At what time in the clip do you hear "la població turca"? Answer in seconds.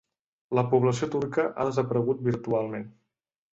0.59-1.45